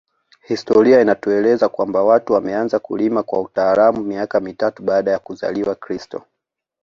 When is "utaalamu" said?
3.41-4.01